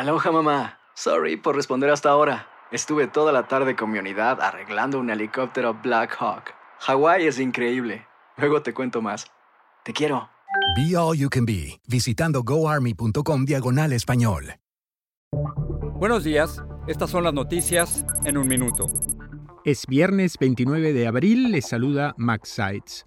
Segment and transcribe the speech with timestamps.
[0.00, 0.78] Aloha mamá.
[0.94, 2.48] Sorry por responder hasta ahora.
[2.72, 6.54] Estuve toda la tarde con mi unidad arreglando un helicóptero Black Hawk.
[6.78, 8.06] Hawái es increíble.
[8.38, 9.30] Luego te cuento más.
[9.84, 10.30] Te quiero.
[10.74, 14.54] Be All You Can Be, visitando goarmy.com diagonal español.
[15.96, 18.86] Buenos días, estas son las noticias en un minuto.
[19.66, 23.04] Es viernes 29 de abril, les saluda Max Sides.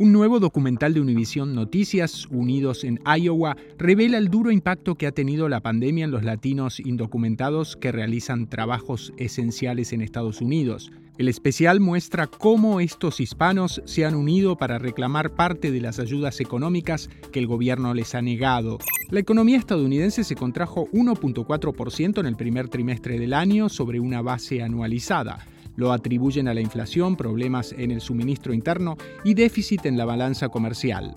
[0.00, 5.12] Un nuevo documental de Univision Noticias, Unidos en Iowa, revela el duro impacto que ha
[5.12, 10.92] tenido la pandemia en los latinos indocumentados que realizan trabajos esenciales en Estados Unidos.
[11.18, 16.38] El especial muestra cómo estos hispanos se han unido para reclamar parte de las ayudas
[16.38, 18.78] económicas que el gobierno les ha negado.
[19.10, 24.62] La economía estadounidense se contrajo 1.4% en el primer trimestre del año sobre una base
[24.62, 25.44] anualizada.
[25.78, 30.48] Lo atribuyen a la inflación, problemas en el suministro interno y déficit en la balanza
[30.48, 31.14] comercial.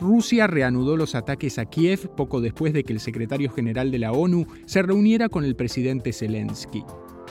[0.00, 4.10] Rusia reanudó los ataques a Kiev poco después de que el secretario general de la
[4.10, 6.82] ONU se reuniera con el presidente Zelensky.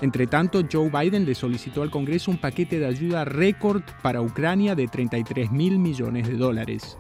[0.02, 4.76] Entre tanto, Joe Biden le solicitó al Congreso un paquete de ayuda récord para Ucrania
[4.76, 6.98] de 33 mil millones de dólares.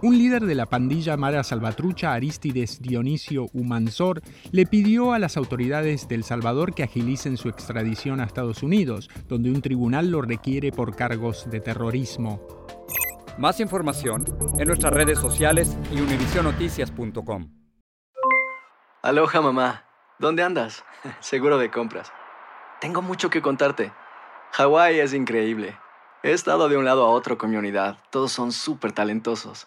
[0.00, 6.06] Un líder de la pandilla Mara Salvatrucha, Aristides Dionisio Humansor, le pidió a las autoridades
[6.06, 10.70] de El Salvador que agilicen su extradición a Estados Unidos, donde un tribunal lo requiere
[10.70, 12.40] por cargos de terrorismo.
[13.38, 14.24] Más información
[14.56, 17.50] en nuestras redes sociales y univisionoticias.com.
[19.02, 19.84] Aloha mamá.
[20.20, 20.84] ¿Dónde andas?
[21.20, 22.12] Seguro de compras.
[22.80, 23.92] Tengo mucho que contarte.
[24.52, 25.76] Hawái es increíble.
[26.22, 27.98] He estado de un lado a otro con mi unidad.
[28.10, 29.66] Todos son súper talentosos.